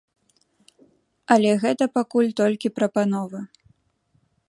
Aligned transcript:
Але 1.35 1.51
гэта 1.65 1.83
пакуль 1.99 2.35
толькі 2.43 2.75
прапанова. 2.79 3.39